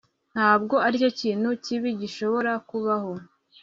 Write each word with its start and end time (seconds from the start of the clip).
Ntabwo 0.33 0.75
aricyo 0.85 1.09
kintu 1.21 1.49
kibi 1.63 1.89
cyane 1.89 1.99
gishobora 2.01 2.51
kubaho 2.69 3.11